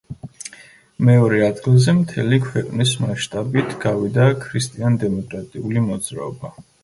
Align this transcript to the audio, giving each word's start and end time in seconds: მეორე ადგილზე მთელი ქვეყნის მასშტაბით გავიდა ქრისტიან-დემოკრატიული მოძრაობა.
მეორე 1.09 1.41
ადგილზე 1.47 1.93
მთელი 1.97 2.39
ქვეყნის 2.45 2.93
მასშტაბით 3.05 3.75
გავიდა 3.85 4.27
ქრისტიან-დემოკრატიული 4.47 5.85
მოძრაობა. 5.91 6.51